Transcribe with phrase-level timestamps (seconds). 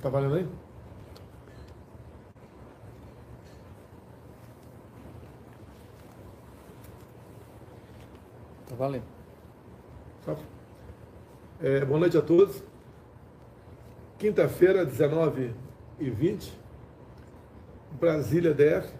[0.00, 0.48] Tá valendo aí?
[8.68, 9.02] Tá valendo.
[10.24, 10.36] Tá.
[11.60, 12.62] É, boa noite a todos.
[14.18, 15.52] Quinta-feira, 19
[15.98, 16.52] e 20,
[17.98, 18.94] Brasília DF.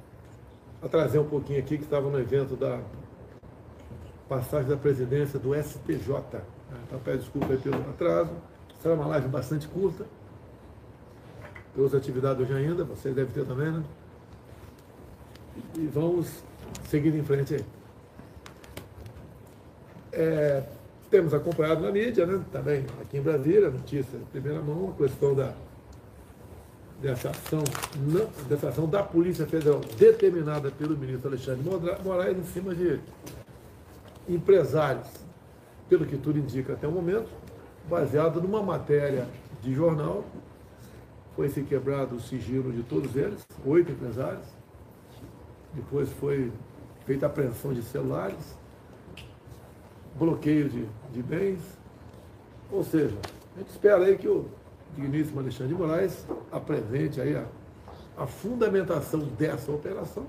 [0.83, 2.80] Atrasei um pouquinho aqui, que estava no evento da
[4.29, 6.43] passagem da presidência do STJ.
[6.87, 8.33] Então peço desculpa aí pelo atraso.
[8.80, 10.05] Será uma live bastante curta.
[11.79, 13.84] Trouxe atividade hoje ainda, vocês devem ter também, né?
[15.77, 16.43] E vamos
[16.89, 17.65] seguir em frente aí.
[20.11, 20.65] É,
[21.09, 25.55] temos acompanhado na mídia, né, também aqui em Brasília, notícia primeira mão, a questão da,
[27.01, 27.62] dessa, ação,
[27.97, 31.63] não, dessa ação da Polícia Federal determinada pelo ministro Alexandre
[32.02, 32.99] Moraes em cima de
[34.29, 35.07] empresários,
[35.88, 37.29] pelo que tudo indica até o momento,
[37.88, 39.29] baseado numa matéria
[39.63, 40.24] de jornal,
[41.38, 44.45] foi-se quebrado o sigilo de todos eles, oito empresários,
[45.73, 46.51] depois foi
[47.07, 48.59] feita a apreensão de celulares,
[50.18, 51.60] bloqueio de, de bens.
[52.73, 53.16] Ou seja,
[53.54, 54.46] a gente espera aí que o
[54.96, 57.45] digníssimo Alexandre de Moraes apresente aí a,
[58.16, 60.26] a fundamentação dessa operação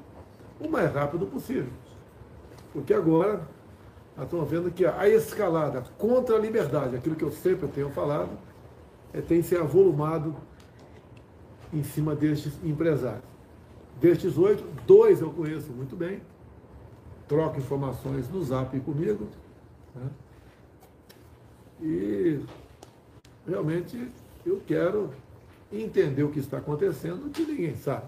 [0.59, 1.73] o mais rápido possível.
[2.72, 3.41] Porque agora
[4.16, 8.30] nós estamos vendo que a escalada contra a liberdade, aquilo que eu sempre tenho falado,
[9.12, 10.36] é, tem se avolumado
[11.73, 13.23] em cima destes empresários.
[14.00, 16.22] Destes oito, dois eu conheço muito bem,
[17.28, 19.28] troco informações no zap comigo,
[19.95, 20.09] né?
[21.81, 22.40] E
[23.47, 24.12] realmente
[24.45, 25.14] eu quero
[25.72, 28.08] entender o que está acontecendo, que ninguém sabe.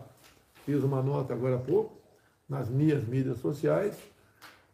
[0.65, 1.93] Fiz uma nota agora há pouco
[2.47, 3.97] nas minhas mídias sociais,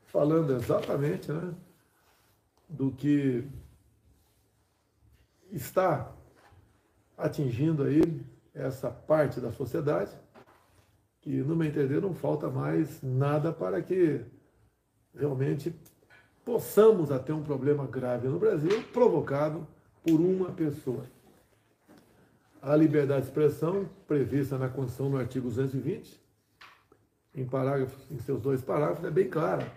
[0.05, 1.53] falando exatamente né,
[2.67, 3.47] do que
[5.51, 6.11] está
[7.17, 8.01] atingindo aí
[8.57, 10.11] essa parte da sociedade,
[11.21, 14.21] que, no meu entender, não falta mais nada para que
[15.13, 15.73] realmente
[16.43, 19.67] possamos a ter um problema grave no Brasil provocado
[20.03, 21.05] por uma pessoa.
[22.61, 26.19] A liberdade de expressão, prevista na Constituição no artigo 220,
[27.35, 29.71] em, parágrafos, em seus dois parágrafos, é bem clara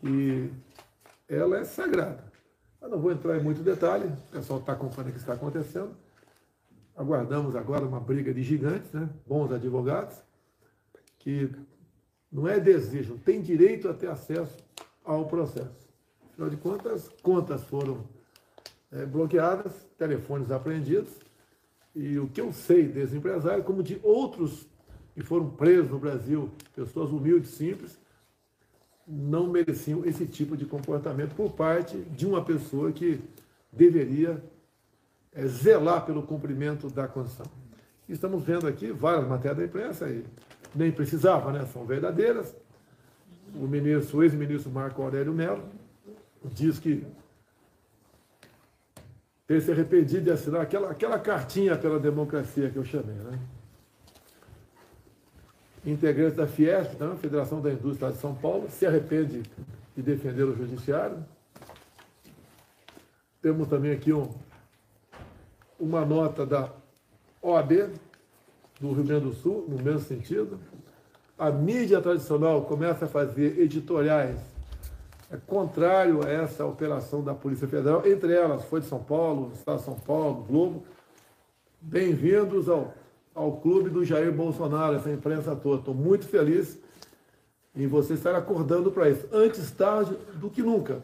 [0.00, 0.50] que
[1.28, 2.24] ela é sagrada.
[2.80, 5.94] Eu não vou entrar em muito detalhe, o pessoal está acompanhando o que está acontecendo.
[7.00, 9.08] Aguardamos agora uma briga de gigantes, né?
[9.26, 10.18] bons advogados,
[11.18, 11.50] que
[12.30, 14.54] não é desejo, tem direito a ter acesso
[15.02, 15.88] ao processo.
[16.30, 18.04] Afinal de contas, contas foram
[18.92, 21.10] é, bloqueadas, telefones apreendidos,
[21.96, 24.66] e o que eu sei desse empresário, como de outros
[25.14, 27.98] que foram presos no Brasil, pessoas humildes, simples,
[29.08, 33.22] não mereciam esse tipo de comportamento por parte de uma pessoa que
[33.72, 34.44] deveria
[35.34, 37.50] é, zelar pelo cumprimento da Constituição.
[38.08, 40.24] Estamos vendo aqui várias matérias da imprensa, e
[40.74, 41.64] nem precisava, né?
[41.72, 42.54] são verdadeiras,
[43.54, 45.62] o ministro, o ex-ministro Marco Aurélio Mello,
[46.44, 47.06] diz que
[49.46, 53.38] ter se arrependido de assinar aquela, aquela cartinha pela democracia que eu chamei, né?
[55.84, 57.16] Integrante da Fiesp, né?
[57.20, 59.42] Federação da Indústria de São Paulo, se arrepende
[59.96, 61.24] de defender o judiciário.
[63.42, 64.32] Temos também aqui um,
[65.80, 66.70] uma nota da
[67.42, 67.90] OAB
[68.78, 70.60] do Rio Grande do Sul, no mesmo sentido
[71.40, 74.38] a mídia tradicional começa a fazer editoriais
[75.30, 79.78] é contrário a essa operação da Polícia Federal, entre elas foi de São Paulo, Estado
[79.78, 80.84] de São Paulo, Globo.
[81.80, 82.92] Bem-vindos ao,
[83.34, 85.78] ao clube do Jair Bolsonaro, essa imprensa toda.
[85.78, 86.78] Estou muito feliz
[87.74, 89.26] em você estar acordando para isso.
[89.32, 91.00] Antes tarde do que nunca.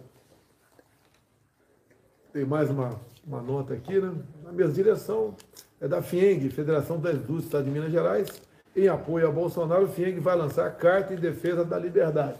[2.32, 4.12] Tem mais uma, uma nota aqui, né?
[4.44, 5.34] Na mesma direção,
[5.80, 10.20] é da FIENG, Federação das Indústrias de Minas Gerais em apoio a Bolsonaro, o FIENG
[10.20, 12.38] vai lançar a Carta em Defesa da Liberdade.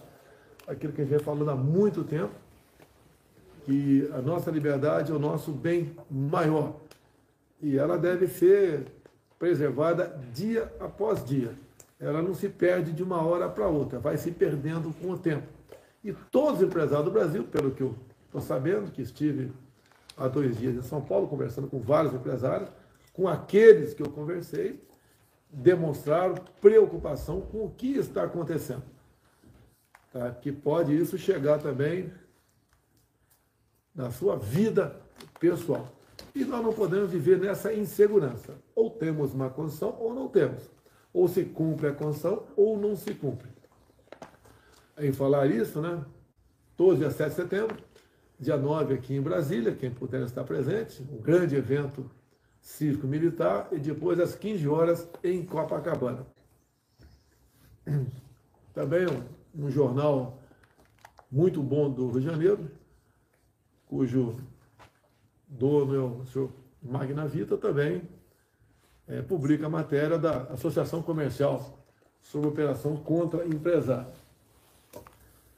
[0.67, 2.31] Aquilo que a gente vem falando há muito tempo,
[3.65, 6.75] que a nossa liberdade é o nosso bem maior.
[7.59, 8.85] E ela deve ser
[9.39, 11.53] preservada dia após dia.
[11.99, 15.47] Ela não se perde de uma hora para outra, vai se perdendo com o tempo.
[16.03, 17.95] E todos os empresários do Brasil, pelo que eu
[18.27, 19.51] estou sabendo, que estive
[20.17, 22.69] há dois dias em São Paulo conversando com vários empresários,
[23.13, 24.83] com aqueles que eu conversei,
[25.49, 28.83] demonstraram preocupação com o que está acontecendo.
[30.11, 30.31] Tá?
[30.31, 32.11] Que pode isso chegar também
[33.95, 34.99] na sua vida
[35.39, 35.87] pessoal.
[36.33, 38.55] E nós não podemos viver nessa insegurança.
[38.75, 40.69] Ou temos uma condição ou não temos.
[41.13, 43.49] Ou se cumpre a condição ou não se cumpre.
[44.99, 46.03] Em falar isso, né?
[46.77, 47.77] 12 a 7 de setembro,
[48.39, 52.09] dia 9 aqui em Brasília, quem puder estar presente, um grande evento
[52.61, 56.25] cívico-militar e depois às 15 horas em Copacabana.
[58.73, 60.39] Também um, um jornal
[61.31, 62.71] muito bom do Rio de Janeiro,
[63.87, 64.37] cujo
[65.47, 66.51] dono é o senhor
[66.81, 68.01] Magna Vita, também
[69.07, 71.79] é, publica a matéria da Associação Comercial
[72.21, 74.11] sobre operação contra empresário.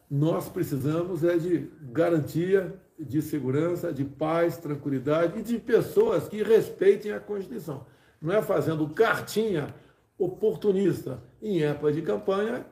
[0.09, 7.11] Nós precisamos é de garantia de segurança, de paz, tranquilidade e de pessoas que respeitem
[7.11, 7.85] a Constituição.
[8.21, 9.73] Não é fazendo cartinha
[10.17, 12.65] oportunista em época de campanha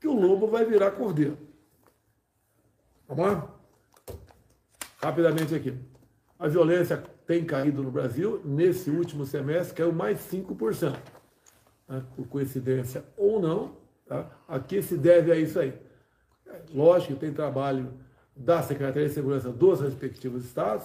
[0.00, 1.36] que o lobo vai virar cordeiro.
[3.06, 3.54] Vamos lá?
[5.02, 5.76] Rapidamente aqui.
[6.38, 8.40] A violência tem caído no Brasil.
[8.44, 10.96] Nesse último semestre, caiu mais 5%.
[11.88, 12.02] Né?
[12.14, 14.30] Por coincidência ou não, tá?
[14.48, 15.85] a que se deve a isso aí?
[16.74, 17.88] Lógico que tem trabalho
[18.34, 20.84] da Secretaria de Segurança dos respectivos estados.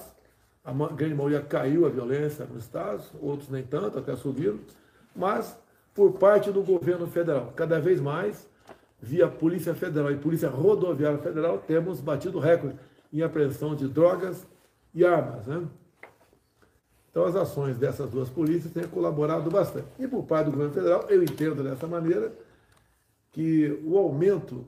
[0.63, 4.59] A grande maioria caiu a violência nos estados, outros nem tanto, até subiram.
[5.15, 5.57] Mas,
[5.93, 8.47] por parte do governo federal, cada vez mais,
[9.01, 12.75] via Polícia Federal e Polícia Rodoviária Federal, temos batido recorde
[13.11, 14.45] em apreensão de drogas
[14.93, 15.47] e armas.
[15.47, 15.67] Né?
[17.09, 19.87] Então, as ações dessas duas polícias têm colaborado bastante.
[19.99, 22.31] E por parte do governo federal, eu entendo dessa maneira
[23.31, 24.65] que o aumento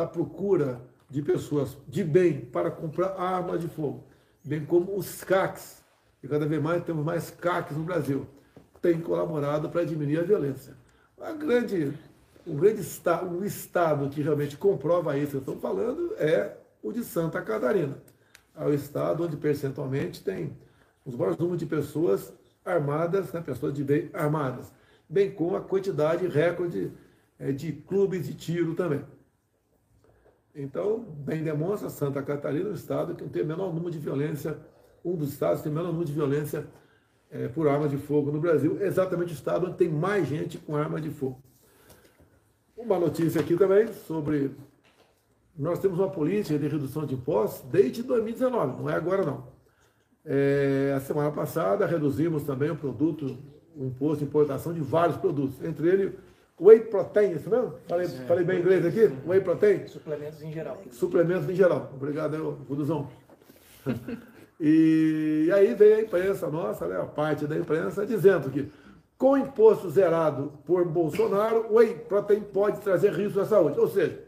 [0.00, 0.80] da procura
[1.10, 4.04] de pessoas de bem para comprar armas de fogo,
[4.42, 5.82] bem como os CACs,
[6.22, 8.26] e cada vez mais temos mais CACs no Brasil,
[8.80, 10.74] tem colaborado para diminuir a violência.
[11.20, 11.92] A grande,
[12.46, 17.04] um grande estado, estado que realmente comprova isso que eu estou falando é o de
[17.04, 17.98] Santa Catarina.
[18.56, 20.56] É o estado onde percentualmente tem
[21.04, 22.32] os maiores números de pessoas
[22.64, 24.72] armadas, né, pessoas de bem armadas,
[25.06, 26.90] bem como a quantidade recorde
[27.38, 29.04] é, de clubes de tiro também.
[30.54, 34.58] Então, bem demonstra Santa Catarina, o estado que tem o menor número de violência,
[35.04, 36.66] um dos estados que tem o menor número de violência
[37.30, 40.74] é, por arma de fogo no Brasil, exatamente o estado onde tem mais gente com
[40.74, 41.40] arma de fogo.
[42.76, 44.50] Uma notícia aqui também sobre.
[45.56, 49.46] Nós temos uma política de redução de impostos desde 2019, não é agora não.
[50.24, 53.38] É, a semana passada reduzimos também o produto,
[53.76, 56.14] o imposto de importação de vários produtos, entre eles
[56.60, 57.74] Whey protein, isso mesmo?
[57.88, 59.10] Falei, é, falei bem inglês aqui?
[59.26, 59.86] Whey protein?
[59.86, 60.76] Suplementos em geral.
[60.90, 61.90] Suplementos em geral.
[61.94, 63.08] Obrigado, Ruduzão.
[64.60, 68.70] e aí veio a imprensa nossa, né, a parte da imprensa, dizendo que
[69.16, 73.80] com imposto zerado por Bolsonaro, o whey protein pode trazer risco à saúde.
[73.80, 74.18] Ou seja,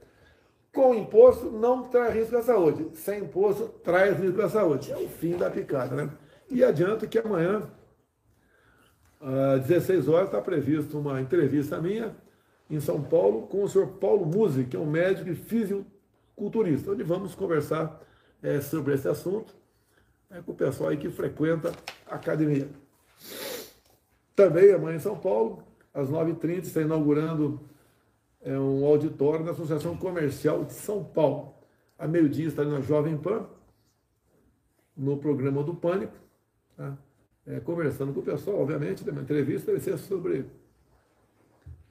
[0.72, 2.88] com imposto não traz risco à saúde.
[2.94, 4.90] Sem imposto traz risco à saúde.
[4.90, 6.10] É o fim da picada, né?
[6.50, 7.62] E adianto que amanhã
[9.22, 12.14] às 16 horas está prevista uma entrevista minha
[12.68, 17.02] em São Paulo com o senhor Paulo Musi, que é um médico e fisiculturista, onde
[17.02, 18.02] vamos conversar
[18.42, 19.54] é, sobre esse assunto
[20.30, 21.72] é, com o pessoal aí que frequenta
[22.06, 22.68] a academia.
[24.34, 27.60] Também amanhã em São Paulo, às 9h30, está inaugurando
[28.40, 31.54] é, um auditório da Associação Comercial de São Paulo.
[31.98, 33.46] A meio-dia está na Jovem Pan,
[34.96, 36.16] no programa do Pânico.
[36.76, 36.96] Tá?
[37.46, 40.44] É, conversando com o pessoal, obviamente, uma entrevista vai ser sobre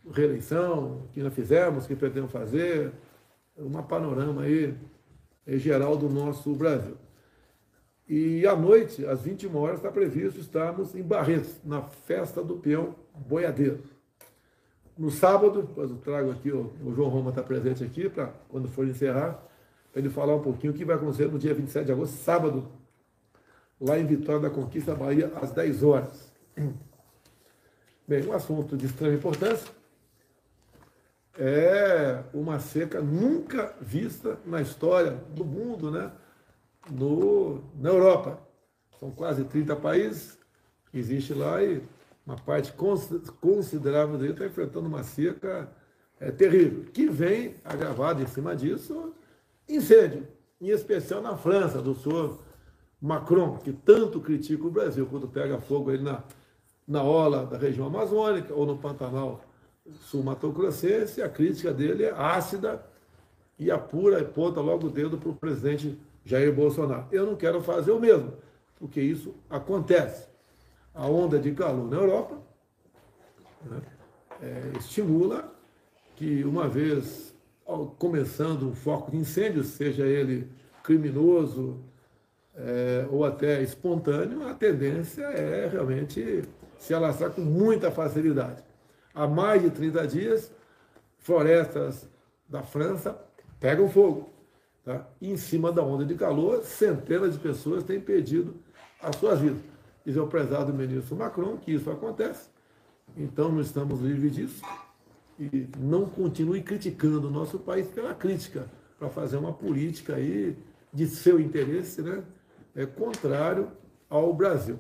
[0.10, 2.92] reeleição, que nós fizemos, que pretendemos fazer,
[3.58, 4.74] uma panorama aí
[5.46, 6.98] é, geral do nosso Brasil.
[8.08, 12.96] E à noite, às 21 horas, está previsto estarmos em Barretos, na festa do peão
[13.16, 13.80] boiadeiro.
[14.98, 18.68] No sábado, depois eu trago aqui, o, o João Roma está presente aqui, para quando
[18.68, 19.42] for encerrar,
[19.92, 22.68] para ele falar um pouquinho o que vai acontecer no dia 27 de agosto, sábado,
[23.82, 26.32] lá em Vitória da Conquista, Bahia, às 10 horas.
[28.08, 29.68] Bem, um assunto de extrema importância
[31.38, 36.12] é uma seca nunca vista na história do mundo, né?
[36.90, 38.40] No, na Europa.
[39.00, 40.38] São quase 30 países
[40.92, 41.82] que existe lá e
[42.26, 42.74] uma parte
[43.40, 45.72] considerável dele está enfrentando uma seca
[46.20, 49.16] é, terrível, que vem agravado em cima disso
[49.68, 50.28] incêndio,
[50.60, 52.44] em especial na França, do sul
[53.02, 56.24] Macron, que tanto critica o Brasil quando pega fogo aí na,
[56.88, 59.42] na ola da região amazônica ou no Pantanal
[60.02, 62.86] sul-mato-grossense, a crítica dele é ácida
[63.58, 67.08] e apura e ponta logo o dedo para o presidente Jair Bolsonaro.
[67.12, 68.34] Eu não quero fazer o mesmo,
[68.78, 70.28] porque isso acontece.
[70.94, 72.38] A onda de calor na Europa
[73.66, 73.82] né,
[74.42, 75.52] é, estimula
[76.16, 77.34] que, uma vez
[77.98, 80.48] começando um foco de incêndio, seja ele
[80.84, 81.80] criminoso,
[82.56, 86.44] é, ou até espontâneo, a tendência é realmente
[86.78, 88.64] se alastrar com muita facilidade.
[89.14, 90.52] Há mais de 30 dias,
[91.20, 92.10] florestas
[92.48, 93.18] da França
[93.60, 94.30] pegam fogo.
[94.84, 95.08] Tá?
[95.22, 98.56] Em cima da onda de calor, centenas de pessoas têm perdido
[99.02, 99.62] as suas vidas.
[100.04, 102.50] Diz o prezado ministro Macron que isso acontece,
[103.16, 104.64] então não estamos livres disso.
[105.40, 108.66] E não continue criticando o nosso país pela crítica,
[108.98, 110.58] para fazer uma política aí
[110.94, 112.24] de seu interesse, né?
[112.76, 113.72] É contrário
[114.10, 114.80] ao Brasil.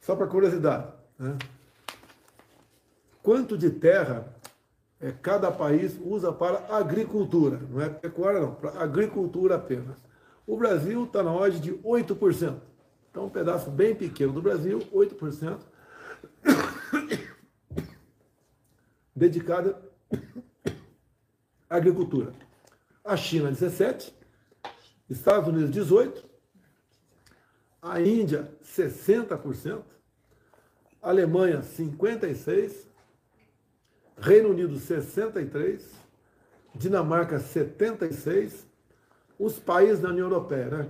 [0.00, 1.38] Só para curiosidade, né?
[3.22, 4.26] quanto de terra
[5.00, 7.60] é, cada país usa para agricultura?
[7.70, 9.96] Não é pecuária, não, para agricultura apenas.
[10.46, 12.60] O Brasil está na ordem de 8%.
[13.10, 15.60] Então, um pedaço bem pequeno do Brasil, 8%,
[19.14, 19.76] dedicado
[21.68, 22.32] à agricultura.
[23.04, 24.12] A China, 17%,
[25.12, 26.24] Estados Unidos, 18%,
[27.80, 29.82] a Índia, 60%,
[31.00, 32.86] Alemanha, 56%,
[34.16, 35.80] Reino Unido, 63%,
[36.74, 38.64] Dinamarca, 76%,
[39.38, 40.88] os países da União Europeia, né?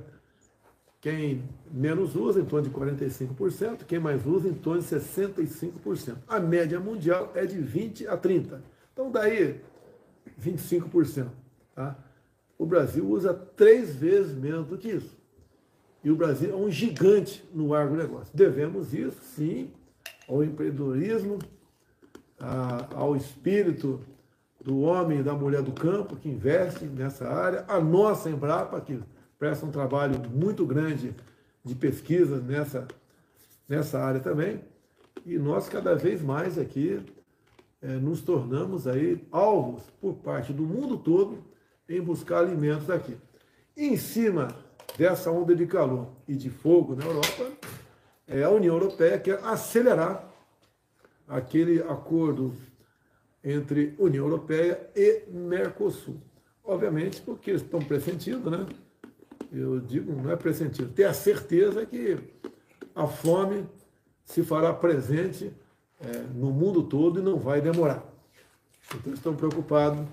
[1.00, 6.16] Quem menos usa, em torno de 45%, quem mais usa, em torno de 65%.
[6.28, 8.60] A média mundial é de 20% a 30%.
[8.92, 9.60] Então, daí,
[10.40, 11.28] 25%.
[11.74, 11.96] Tá?
[12.58, 15.16] O Brasil usa três vezes menos do que isso.
[16.04, 18.34] E o Brasil é um gigante no agronegócio.
[18.34, 19.70] Devemos isso, sim,
[20.28, 21.38] ao empreendedorismo,
[22.94, 24.00] ao espírito
[24.60, 29.00] do homem e da mulher do campo que investe nessa área, a nossa Embrapa, que
[29.38, 31.14] presta um trabalho muito grande
[31.64, 32.86] de pesquisa nessa,
[33.68, 34.60] nessa área também,
[35.24, 37.00] e nós cada vez mais aqui
[37.80, 41.38] é, nos tornamos aí alvos por parte do mundo todo
[41.96, 43.16] em buscar alimentos aqui.
[43.76, 44.48] em cima
[44.98, 47.50] dessa onda de calor e de fogo na Europa,
[48.26, 50.30] é, a União Europeia quer acelerar
[51.26, 52.54] aquele acordo
[53.42, 56.20] entre União Europeia e Mercosul.
[56.64, 58.66] Obviamente, porque eles estão pressentindo, né?
[59.50, 62.18] Eu digo, não é pressentindo, ter a certeza que
[62.94, 63.66] a fome
[64.24, 65.52] se fará presente
[66.00, 68.04] é, no mundo todo e não vai demorar.
[68.94, 70.06] Então, estão preocupados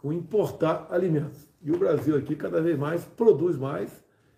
[0.00, 1.46] com importar alimentos.
[1.62, 3.90] E o Brasil aqui, cada vez mais, produz mais,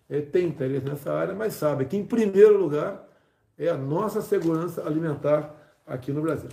[0.09, 3.07] é, tem interesse nessa área, mas sabe que, em primeiro lugar,
[3.57, 5.55] é a nossa segurança alimentar
[5.87, 6.49] aqui no Brasil.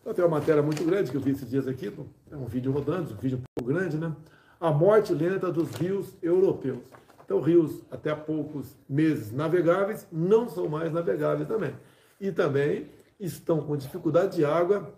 [0.00, 1.92] Então, tem uma matéria muito grande que eu vi esses dias aqui,
[2.30, 4.14] é um vídeo rodando, um vídeo um pouco grande, né?
[4.60, 6.78] A morte lenta dos rios europeus.
[7.24, 11.74] Então, rios até há poucos meses navegáveis não são mais navegáveis também.
[12.20, 12.86] E também
[13.18, 14.92] estão com dificuldade de água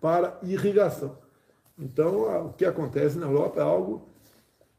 [0.00, 1.21] para irrigação.
[1.78, 4.08] Então, o que acontece na Europa é algo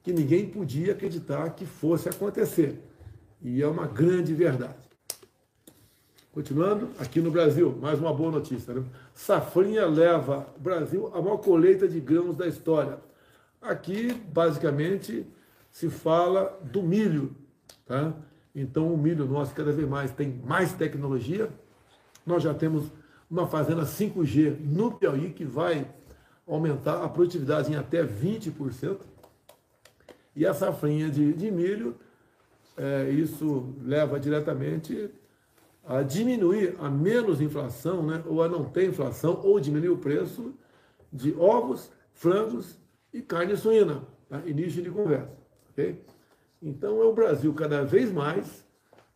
[0.01, 2.81] que ninguém podia acreditar que fosse acontecer.
[3.41, 4.83] E é uma grande verdade.
[6.33, 8.73] Continuando, aqui no Brasil, mais uma boa notícia.
[8.73, 8.83] Né?
[9.13, 12.99] Safrinha leva o Brasil a maior colheita de grãos da história.
[13.61, 15.27] Aqui, basicamente,
[15.71, 17.35] se fala do milho.
[17.85, 18.13] Tá?
[18.55, 21.49] Então, o milho nosso cada vez mais tem mais tecnologia.
[22.25, 22.91] Nós já temos
[23.29, 25.87] uma fazenda 5G no Piauí que vai
[26.47, 28.99] aumentar a produtividade em até 20%.
[30.35, 31.95] E a safrinha de, de milho,
[32.75, 35.11] é, isso leva diretamente
[35.85, 40.53] a diminuir a menos inflação, né, ou a não ter inflação, ou diminuir o preço
[41.11, 42.77] de ovos, frangos
[43.13, 44.01] e carne suína.
[44.29, 44.41] Tá?
[44.45, 45.37] Início de conversa.
[45.71, 46.01] Okay?
[46.61, 48.65] Então é o Brasil cada vez mais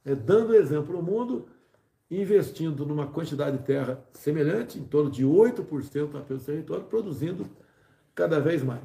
[0.06, 1.48] é, dando exemplo ao mundo,
[2.10, 7.46] investindo numa quantidade de terra semelhante, em torno de 8% apenas do território, produzindo
[8.16, 8.84] cada vez mais.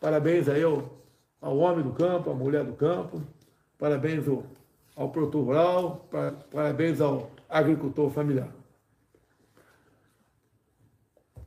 [0.00, 1.02] Parabéns aí ao,
[1.40, 3.22] ao homem do campo, à mulher do campo,
[3.78, 4.44] parabéns ao
[4.94, 6.08] ao produtor rural,
[6.50, 8.48] parabéns ao agricultor familiar.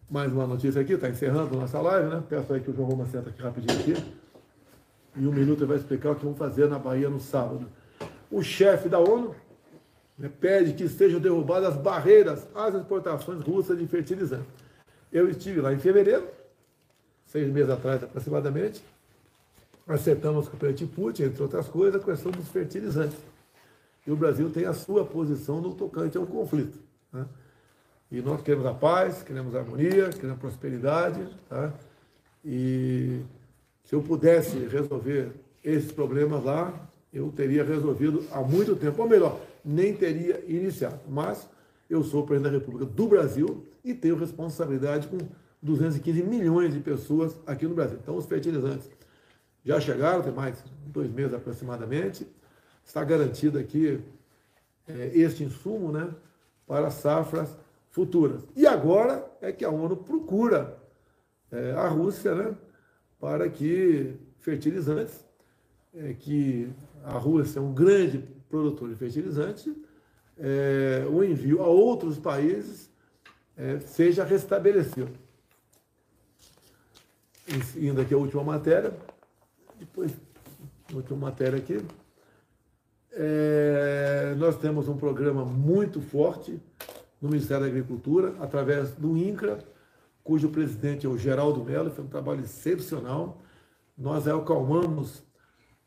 [0.09, 2.23] Mais uma notícia aqui, está encerrando nossa live, né?
[2.27, 4.15] Peço aí que o João Roma senta aqui rapidinho aqui.
[5.15, 7.67] E um minuto ele vai explicar o que vamos fazer na Bahia no sábado.
[8.29, 9.33] O chefe da ONU
[10.39, 14.47] pede que sejam derrubadas as barreiras às exportações russas de fertilizantes.
[15.11, 16.27] Eu estive lá em fevereiro,
[17.25, 18.83] seis meses atrás aproximadamente,
[19.87, 23.17] acertamos com o presidente Putin, entre outras coisas, a questão dos fertilizantes.
[24.05, 26.79] E o Brasil tem a sua posição no tocante ao conflito.
[27.11, 27.25] Né?
[28.11, 31.27] E nós queremos a paz, queremos a harmonia, queremos a prosperidade.
[31.49, 31.73] Tá?
[32.43, 33.21] E
[33.83, 35.31] se eu pudesse resolver
[35.63, 36.73] esses problemas lá,
[37.15, 39.01] eu teria resolvido há muito tempo.
[39.01, 40.99] Ou melhor, nem teria iniciado.
[41.07, 41.47] Mas
[41.89, 45.17] eu sou o presidente da República do Brasil e tenho responsabilidade com
[45.61, 47.97] 215 milhões de pessoas aqui no Brasil.
[48.01, 48.89] Então, os fertilizantes
[49.63, 52.27] já chegaram, tem mais dois meses aproximadamente
[52.85, 53.99] está garantido aqui
[54.87, 56.13] é, este insumo né,
[56.67, 57.57] para safras
[57.89, 58.43] futuras.
[58.55, 60.77] E agora é que a ONU procura
[61.51, 62.55] é, a Rússia né,
[63.19, 65.25] para que fertilizantes,
[65.95, 66.69] é, que
[67.03, 69.75] a Rússia é um grande produtor de fertilizante,
[70.37, 72.89] é, o envio a outros países
[73.55, 75.11] é, seja restabelecido.
[77.77, 78.93] Indo aqui a última matéria,
[79.79, 80.11] depois,
[80.93, 81.79] última matéria aqui,
[83.11, 86.59] é, nós temos um programa muito forte
[87.21, 89.59] no Ministério da Agricultura, através do INCRA,
[90.23, 93.41] cujo presidente é o Geraldo Mello, foi um trabalho excepcional.
[93.97, 95.24] Nós acalmamos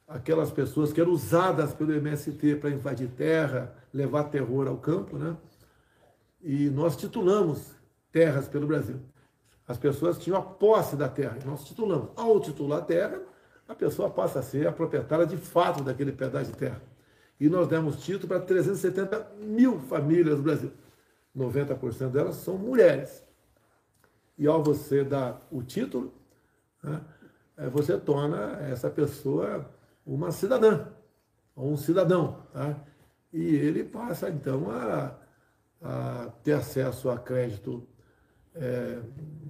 [0.09, 5.37] aquelas pessoas que eram usadas pelo MST para invadir terra, levar terror ao campo, né?
[6.41, 7.75] E nós titulamos
[8.11, 8.97] terras pelo Brasil.
[9.67, 12.09] As pessoas tinham a posse da terra, e nós titulamos.
[12.17, 13.21] Ao titular a terra,
[13.69, 16.81] a pessoa passa a ser a proprietária de fato daquele pedaço de terra.
[17.39, 20.73] E nós demos título para 370 mil famílias do Brasil.
[21.37, 23.23] 90% delas são mulheres.
[24.39, 26.15] E ao você dar o título,
[26.83, 27.01] né,
[27.59, 29.69] é, você torna essa pessoa
[30.09, 30.87] uma cidadã,
[31.55, 32.39] ou um cidadão.
[32.53, 32.77] Tá?
[33.33, 35.15] E ele passa, então, a,
[35.83, 37.87] a ter acesso a crédito
[38.55, 38.99] é,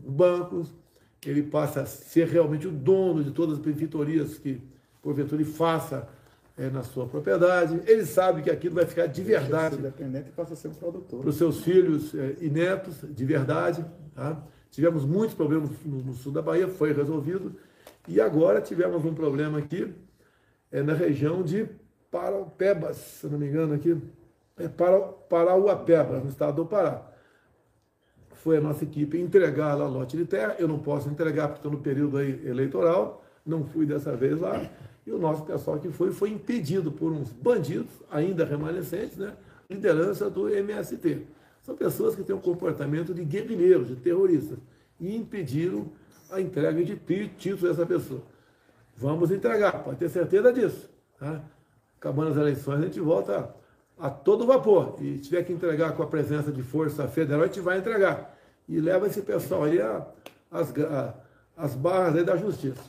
[0.05, 0.75] bancos,
[1.25, 4.61] ele passa a ser realmente o dono de todas as benfeitorias que,
[5.01, 6.09] porventura, ele faça
[6.57, 7.81] é, na sua propriedade.
[7.87, 9.77] Ele sabe que aquilo vai ficar de verdade.
[9.77, 11.21] Independente passa a ser um produtor.
[11.21, 13.85] Para os seus filhos é, e netos, de verdade.
[14.15, 14.43] Tá?
[14.71, 17.55] Tivemos muitos problemas no, no, sul da Bahia, foi resolvido.
[18.07, 19.95] E agora tivemos um problema aqui
[20.71, 21.69] é, na região de
[22.11, 23.97] Paraupebas, se não me engano, aqui.
[24.57, 27.07] É para, Parauapebas, no estado do Pará.
[28.33, 30.57] Foi a nossa equipe entregar lá lote de terra.
[30.59, 33.25] Eu não posso entregar porque estou no período eleitoral.
[33.45, 34.69] Não fui dessa vez lá
[35.09, 39.33] e o nosso pessoal que foi, foi impedido por uns bandidos, ainda remanescentes, né?
[39.71, 41.23] liderança do MST.
[41.63, 44.59] São pessoas que têm um comportamento de guerrilheiros, de terroristas,
[45.01, 45.87] e impediram
[46.31, 46.95] a entrega de
[47.39, 48.21] títulos dessa pessoa.
[48.99, 50.91] Vamos entregar, pode ter certeza disso.
[51.19, 51.41] Tá?
[51.99, 53.55] Acabando as eleições, a gente volta
[53.99, 54.97] a, todo vapor.
[55.01, 58.37] E tiver que entregar com a presença de força federal, a gente vai entregar.
[58.69, 59.79] E leva esse pessoal aí
[60.51, 60.73] às
[61.57, 62.81] as barras da justiça.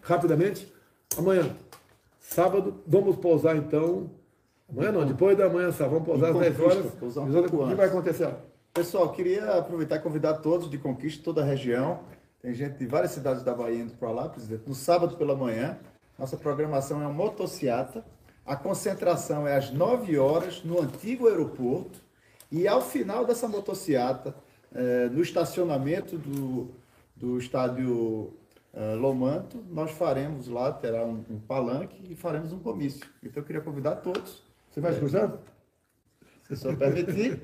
[0.00, 0.72] Rapidamente,
[1.16, 1.48] Amanhã,
[2.18, 4.10] sábado, vamos pousar então.
[4.68, 6.86] Amanhã não, depois da manhã, sábado, vamos pousar às 10 horas.
[7.16, 8.34] Um o que vai acontecer?
[8.72, 12.00] Pessoal, queria aproveitar e convidar todos de Conquista, toda a região.
[12.44, 14.64] Tem gente de várias cidades da Bahia indo para lá, presidente.
[14.66, 15.78] No sábado pela manhã,
[16.18, 18.04] nossa programação é uma motociata.
[18.44, 21.98] A concentração é às 9 horas no antigo aeroporto.
[22.52, 24.34] E ao final dessa motociata,
[24.74, 26.68] é, no estacionamento do,
[27.16, 28.34] do estádio
[28.74, 33.06] uh, Lomanto, nós faremos lá, terá um, um, palanque e faremos um comício.
[33.22, 34.42] Então eu queria convidar todos.
[34.70, 35.32] Você vai escutar?
[36.46, 37.40] Se só permitir,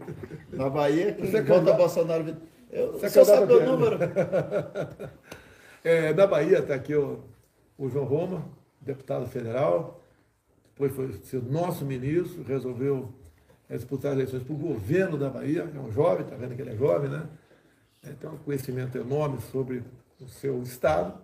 [0.53, 2.37] na Bahia, que Você volta Bolsonaro.
[2.73, 3.99] Eu, Você só sabe o número.
[5.83, 7.25] é, na Bahia está aqui o,
[7.77, 8.45] o João Roma,
[8.81, 10.01] deputado federal,
[10.69, 13.13] depois foi ser nosso ministro, resolveu
[13.69, 16.63] é, disputar as eleições para o governo da Bahia, é um jovem, está vendo que
[16.63, 17.29] ele é jovem, né?
[18.05, 19.83] É, tem um conhecimento enorme sobre
[20.21, 21.21] o seu Estado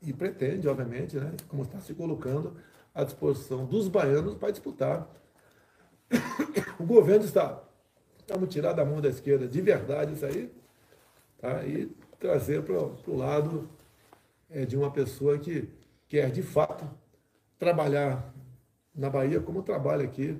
[0.00, 2.56] e pretende, obviamente, né, como está se colocando
[2.94, 5.06] à disposição dos baianos para disputar
[6.80, 7.60] o governo do Estado.
[8.26, 10.50] Vamos tirar da mão da esquerda de verdade isso aí
[11.42, 11.86] tá, e
[12.18, 13.68] trazer para o lado
[14.48, 15.68] é, de uma pessoa que
[16.08, 16.88] quer, de fato,
[17.58, 18.32] trabalhar
[18.94, 20.38] na Bahia como trabalha aqui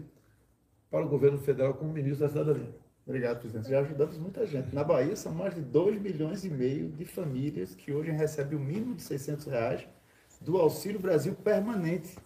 [0.91, 2.75] para o governo federal como ministro da Cidadania.
[3.05, 3.69] Obrigado, presidente.
[3.69, 4.73] Já ajudamos muita gente.
[4.73, 8.61] Na Bahia são mais de 2 milhões e meio de famílias que hoje recebem o
[8.61, 9.89] mínimo de 600 reais
[10.41, 12.17] do Auxílio Brasil permanente.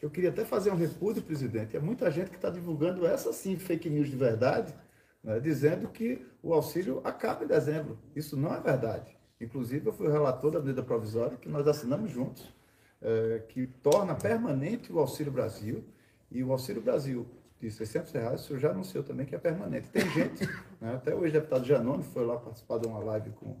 [0.00, 1.76] Eu queria até fazer um repúdio, presidente.
[1.76, 4.74] É muita gente que está divulgando essa sim fake news de verdade,
[5.22, 7.98] né, dizendo que o auxílio acaba em dezembro.
[8.14, 9.16] Isso não é verdade.
[9.40, 12.52] Inclusive, eu fui o relator da medida provisória que nós assinamos juntos,
[13.00, 15.84] é, que torna permanente o Auxílio Brasil.
[16.30, 17.26] E o Auxílio Brasil
[17.60, 19.88] de 600 reais, o senhor já anunciou também que é permanente.
[19.88, 20.46] Tem gente,
[20.80, 23.60] né, até o ex-deputado Janone foi lá participar de uma live com uh,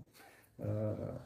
[0.60, 1.20] ah,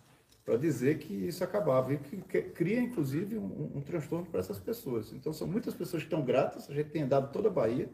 [0.44, 5.12] para dizer que isso acabava e que, cria, inclusive, um, um transtorno para essas pessoas.
[5.12, 7.90] Então, são muitas pessoas que estão gratas, a gente tem andado toda a Bahia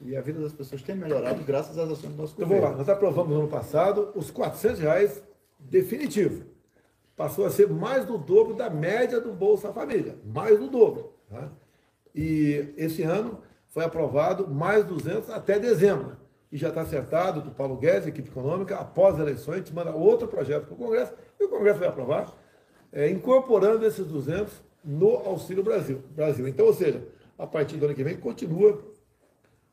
[0.00, 2.62] e a vida das pessoas tem melhorado graças às ações do nosso então, governo.
[2.62, 5.22] Vamos lá, nós aprovamos no ano passado os 400 reais
[5.58, 6.44] definitivo.
[7.16, 11.12] Passou a ser mais do dobro da média do Bolsa Família, mais do dobro.
[11.28, 11.50] Tá?
[12.14, 16.16] E esse ano foi aprovado mais 200 até dezembro.
[16.50, 19.90] E já está acertado do Paulo Guedes, equipe econômica, após as eleições, a gente manda
[19.92, 22.32] outro projeto para o Congresso, e o Congresso vai aprovar,
[22.90, 26.02] é, incorporando esses 200 no Auxílio Brasil.
[26.10, 26.48] Brasil.
[26.48, 27.06] Então, ou seja,
[27.36, 28.82] a partir do ano que vem, continua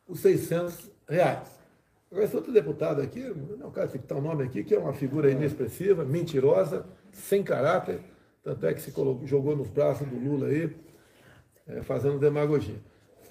[0.07, 1.47] os 600 reais.
[2.11, 3.21] Agora, esse outro deputado aqui,
[3.57, 7.99] não quero citar o nome aqui, que é uma figura inexpressiva, mentirosa, sem caráter,
[8.43, 10.75] tanto é que se colocou, jogou nos braços do Lula aí,
[11.67, 12.79] é, fazendo demagogia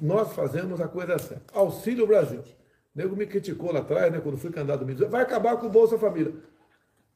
[0.00, 1.44] nós fazemos a coisa certa.
[1.52, 2.40] Auxílio Brasil.
[2.40, 2.44] O
[2.94, 5.98] nego me criticou lá atrás, né, quando fui candidato do Vai acabar com o Bolsa
[5.98, 6.32] Família.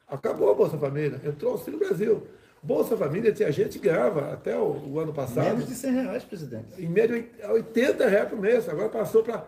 [0.06, 2.26] Acabou a Bolsa Família, entrou o Auxílio Brasil.
[2.62, 5.44] Bolsa Família tinha gente que ganhava até o, o, ano passado.
[5.44, 6.66] Menos de 100 reais, presidente.
[6.82, 8.68] Em média, 80 reais por mês.
[8.68, 9.44] Agora passou para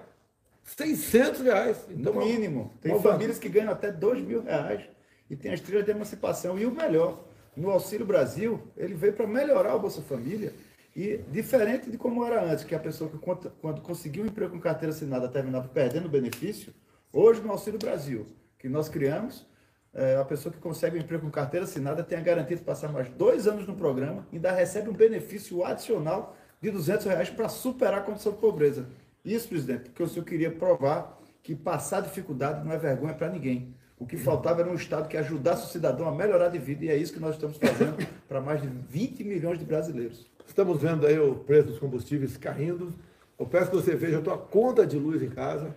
[0.65, 1.77] 600 reais.
[1.91, 2.73] Então, no mínimo.
[2.81, 4.83] Tem famílias que ganham até 2 mil reais
[5.29, 6.59] e tem as trilhas de emancipação.
[6.59, 7.25] E o melhor,
[7.57, 10.53] no Auxílio Brasil, ele veio para melhorar o Bolsa Família.
[10.95, 13.19] E diferente de como era antes, que a pessoa que
[13.61, 16.75] quando conseguiu um emprego com carteira assinada terminava perdendo o benefício,
[17.13, 18.27] hoje no Auxílio Brasil,
[18.59, 19.47] que nós criamos,
[19.93, 22.93] é, a pessoa que consegue um emprego com carteira assinada tem a garantia de passar
[22.93, 27.49] mais dois anos no programa e ainda recebe um benefício adicional de 200 reais para
[27.49, 28.87] superar a condição de pobreza.
[29.25, 33.75] Isso, presidente, porque o senhor queria provar que passar dificuldade não é vergonha para ninguém.
[33.99, 36.89] O que faltava era um Estado que ajudasse o cidadão a melhorar de vida, e
[36.89, 37.97] é isso que nós estamos fazendo
[38.29, 40.27] para mais de 20 milhões de brasileiros.
[40.47, 42.95] Estamos vendo aí o preço dos combustíveis caindo.
[43.39, 45.77] Eu peço que você veja a tua conta de luz em casa.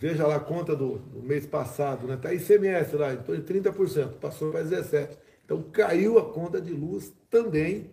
[0.00, 2.14] Veja lá a conta do, do mês passado, né?
[2.14, 5.16] Está ICMS lá, em torno de 30%, passou para 17%.
[5.44, 7.90] Então caiu a conta de luz também,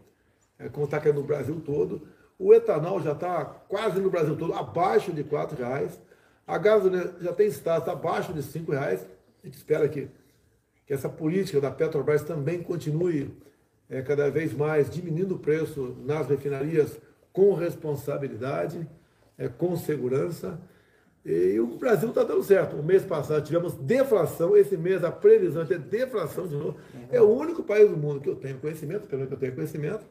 [0.59, 2.07] é, como está caindo no Brasil todo.
[2.37, 5.99] O etanol já está quase no Brasil todo abaixo de R$ reais.
[6.45, 9.07] A gasolina já tem status abaixo de R$ reais.
[9.41, 10.09] A gente espera que,
[10.85, 13.33] que essa política da Petrobras também continue
[13.89, 16.99] é, cada vez mais diminuindo o preço nas refinarias
[17.31, 18.87] com responsabilidade,
[19.37, 20.59] é, com segurança.
[21.25, 22.75] E o Brasil está dando certo.
[22.75, 26.77] O mês passado tivemos deflação, esse mês a previsão é ter deflação de novo.
[27.11, 29.55] É o único país do mundo que eu tenho conhecimento, pelo menos que eu tenho
[29.55, 30.05] conhecimento,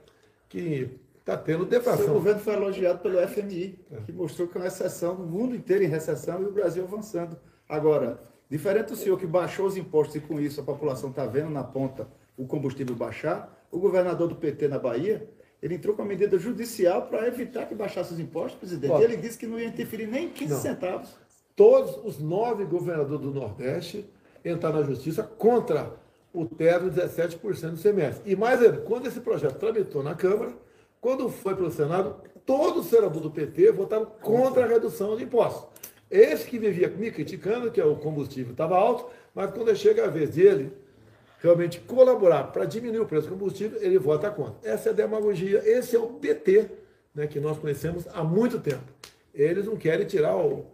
[0.49, 2.11] que está tendo deflação.
[2.11, 5.85] O governo foi elogiado pelo FMI, que mostrou que é uma recessão, o mundo inteiro
[5.85, 7.37] em recessão e o Brasil avançando.
[7.69, 11.49] Agora, diferente do senhor que baixou os impostos e com isso a população está vendo
[11.49, 15.29] na ponta o combustível baixar, o governador do PT na Bahia,
[15.65, 19.03] ele entrou com a medida judicial para evitar que baixasse os impostos, presidente.
[19.03, 20.61] Ele disse que não ia interferir nem 15 não.
[20.61, 21.17] centavos.
[21.57, 24.05] Todos os nove governadores do Nordeste
[24.45, 25.91] entraram na justiça contra
[26.35, 28.31] o teto de 17% do semestre.
[28.31, 30.53] E mais ainda, quando esse projeto tramitou na Câmara,
[31.01, 35.25] quando foi para o Senado, todos os senadores do PT votaram contra a redução de
[35.25, 35.67] impostos.
[36.11, 40.11] Esse que vivia me criticando, que é o combustível estava alto, mas quando chega a
[40.11, 40.75] vez dele
[41.45, 44.55] realmente colaborar para diminuir o preço do combustível, ele vota contra.
[44.63, 46.71] Essa é a demagogia, esse é o PT
[47.15, 48.83] né, que nós conhecemos há muito tempo.
[49.35, 50.65] Eles não querem tirar o,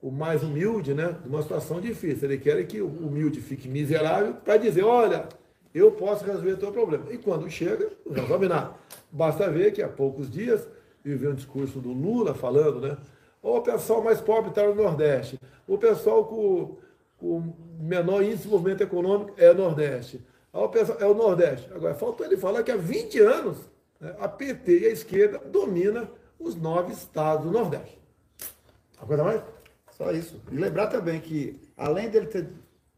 [0.00, 4.34] o mais humilde né, de uma situação difícil, eles querem que o humilde fique miserável
[4.34, 5.28] para dizer, olha,
[5.74, 7.06] eu posso resolver o teu problema.
[7.10, 8.74] E quando chega, não resolve nada.
[9.10, 10.64] Basta ver que há poucos dias
[11.04, 12.96] eu vi um discurso do Lula falando, né?
[13.42, 16.76] O pessoal mais pobre está no Nordeste, o pessoal com
[17.20, 17.42] o
[17.78, 20.24] menor índice de desenvolvimento econômico é o Nordeste.
[20.52, 21.70] é o Nordeste.
[21.72, 23.58] Agora, faltou ele falar que há 20 anos
[24.00, 27.98] né, a PT e a esquerda domina os nove estados do Nordeste.
[28.98, 29.42] Coisa mais?
[29.92, 30.40] Só isso.
[30.50, 32.48] E lembrar também que, além dele ter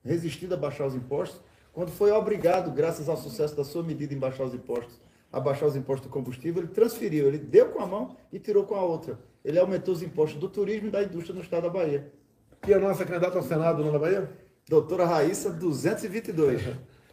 [0.05, 1.41] resistido a baixar os impostos,
[1.73, 5.01] quando foi obrigado, graças ao sucesso da sua medida em baixar os impostos,
[5.33, 8.65] a baixar os impostos do combustível, ele transferiu, ele deu com a mão e tirou
[8.65, 9.19] com a outra.
[9.45, 12.13] Ele aumentou os impostos do turismo e da indústria no estado da Bahia.
[12.62, 14.31] Que é a nossa candidata ao Senado na Bahia?
[14.68, 16.62] Doutora Raíssa, 222.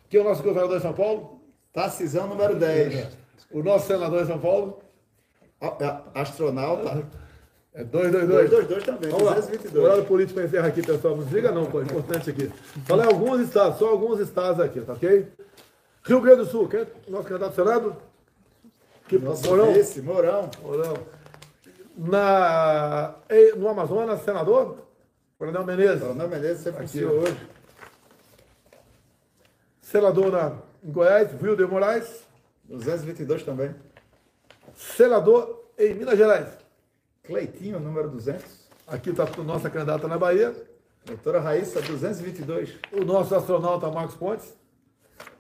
[0.08, 1.42] Que é o nosso governador de São Paulo?
[1.74, 3.08] Tarcisão, número 10.
[3.52, 4.80] O nosso senador de São Paulo?
[6.14, 7.04] Astronauta.
[7.74, 8.50] É 222.
[8.50, 9.74] 222 também, Vamos 222.
[9.76, 9.90] Lá.
[9.90, 11.16] Horário político para encerrar aqui, pessoal.
[11.16, 11.82] Não desliga não, pô.
[11.82, 12.52] É importante aqui.
[12.86, 15.28] Falar alguns estados, só alguns estados aqui, tá ok?
[16.04, 17.96] Rio Grande do Sul, quem é nosso candidato ao Senado?
[19.08, 19.72] Que, Nossa, Mourão.
[19.72, 20.50] Esse, Mourão.
[20.62, 20.94] Mourão.
[21.98, 23.16] Na,
[23.58, 24.89] no Amazonas, senador?
[25.40, 26.02] Coronel Menezes.
[26.02, 27.50] Coronel Menezes, você anunciou hoje.
[29.82, 32.28] Senador na, em Goiás, Wilder Moraes.
[32.66, 33.74] 222 também.
[34.76, 36.50] Senador em Minas Gerais.
[37.24, 38.44] Cleitinho, número 200.
[38.86, 40.54] Aqui está a nossa candidata na Bahia.
[41.06, 42.78] Doutora Raíssa, 222.
[42.92, 44.54] O nosso astronauta Marcos Pontes.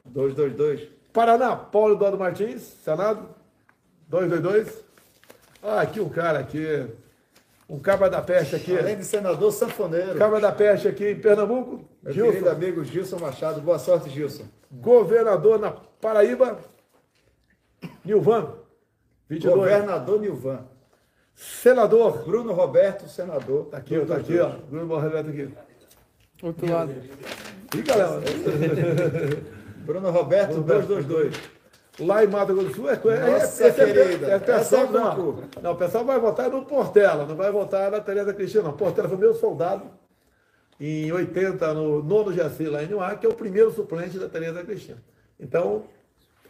[0.06, 0.90] 222.
[1.12, 3.36] Paraná, Paulo Eduardo Martins, Senado.
[4.08, 4.82] 222.
[5.62, 6.88] Ah, aqui um cara aqui
[7.70, 8.76] um cabra da peste aqui.
[8.76, 10.18] Além de senador sanfoneiro.
[10.18, 11.88] Cabra da peste aqui em Pernambuco.
[12.02, 12.32] Meu Gilson.
[12.32, 13.62] querido amigo Gilson Machado.
[13.62, 14.46] Boa sorte, Gilson.
[14.72, 16.60] Governador na Paraíba,
[18.04, 18.54] Nilvan.
[19.30, 19.56] 22.
[19.56, 20.66] Governador Nilvan.
[21.36, 22.24] Senador.
[22.26, 23.66] Bruno Roberto, senador.
[23.66, 24.50] Tá aqui, tá aqui, ó.
[24.50, 25.54] Bruno Roberto aqui.
[26.42, 26.94] Outro lado.
[27.72, 28.22] Fica, Léo.
[29.86, 31.59] Bruno Roberto, 222
[32.00, 32.96] lá em Mato Grosso do Sul, é,
[33.32, 37.26] Nossa, é, querida, é, é, pessoal, é não, não, o pessoal vai votar no Portela,
[37.26, 38.74] não vai votar na Tereza Cristina, não.
[38.74, 39.84] Portela foi meu soldado
[40.80, 44.64] em 80, no nono GAC lá em Nuá, que é o primeiro suplente da Tereza
[44.64, 44.98] Cristina.
[45.40, 45.84] Então,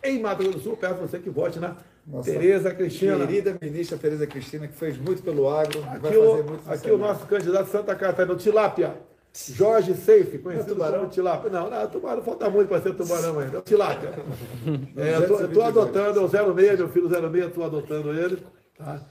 [0.03, 3.25] em Mato Grosso do Sul, peço você que vote na Nossa Tereza Cristina.
[3.25, 6.91] Querida ministra Tereza Cristina, que fez muito pelo agro, vai Aqui, fazer o, muito aqui
[6.91, 9.08] o nosso candidato Santa Catarina, o Tilápia.
[9.33, 10.99] Jorge Seife, conhecido é tubarão?
[10.99, 11.49] como Tilápia.
[11.49, 13.59] Não, não, tubarão falta muito para ser tubarão ainda.
[13.59, 14.09] É Tilápia.
[14.97, 15.53] É, 222.
[15.53, 18.43] tô adotando, é o 06, meu filho 06, estou adotando ele.
[18.77, 19.01] Tá?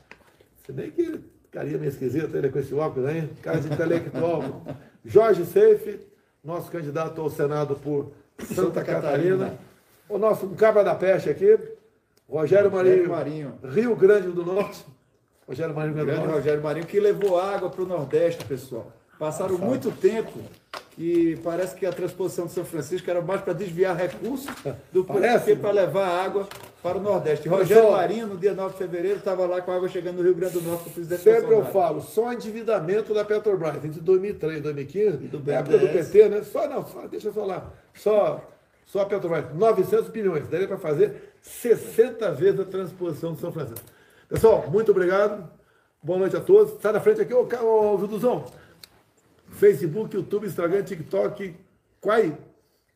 [0.64, 4.62] Se bem que carinha meio esquisita ele com esse óculos aí, cara de intelectual.
[5.04, 6.00] Jorge Seife,
[6.44, 9.36] nosso candidato ao Senado por Santa, Santa Catarina.
[9.36, 9.58] Catarina.
[10.08, 11.58] O nosso um cabra da peste aqui,
[12.28, 13.58] Rogério Marinho, Marinho.
[13.64, 14.84] Rio Grande do Norte.
[15.46, 16.26] Rogério Marinho, Grande.
[16.26, 18.92] Rogério Marinho, que levou água para o Nordeste, pessoal.
[19.18, 20.38] Passaram muito tempo
[20.98, 24.46] que parece que a transposição de São Francisco era mais para desviar recursos
[24.92, 26.48] do que para levar água
[26.82, 27.48] para o Nordeste.
[27.48, 27.92] Rogério só.
[27.92, 30.54] Marinho, no dia 9 de fevereiro, estava lá com a água chegando no Rio Grande
[30.54, 31.72] do Norte com o presidente Sempre eu Bolsonaro.
[31.72, 35.88] falo, só endividamento da Petrobras, entre 2003 e 2015, do época do.
[35.88, 36.42] PT, né?
[36.42, 38.44] Só não, só, deixa eu falar, só,
[38.86, 43.86] só a Petrobras, 900 bilhões, daria para fazer 60 vezes a transposição de São Francisco.
[44.28, 45.48] Pessoal, muito obrigado,
[46.02, 46.80] boa noite a todos.
[46.80, 48.44] Sai da frente aqui, ô, ô Viduzão.
[49.50, 51.54] Facebook, YouTube, Instagram, TikTok,
[52.00, 52.36] Quai,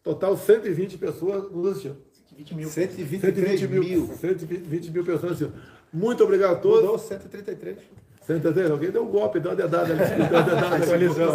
[0.03, 1.97] total 120 pessoas nos assistindo.
[2.37, 2.69] 20 mil.
[2.69, 4.17] 123 120 mil, mil.
[4.17, 5.55] 120 mil pessoas assistindo.
[5.93, 6.83] Muito obrigado a todos.
[6.83, 7.79] Mudou 133.
[8.21, 8.73] Você entendeu?
[8.73, 9.99] Alguém deu um golpe, deu uma dedada ali.
[10.29, 10.85] Deu uma dedada ali.
[10.85, 11.27] Atualizou.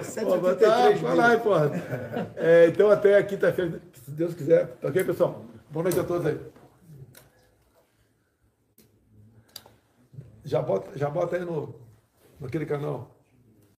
[0.00, 1.70] Tá, 133 vai lá, porra.
[2.36, 4.66] É, então até quinta-feira, se Deus quiser.
[4.80, 5.44] Tá ok, pessoal?
[5.70, 6.38] Boa noite a todos aí.
[10.42, 11.74] Já bota, já bota aí no,
[12.40, 13.15] naquele canal.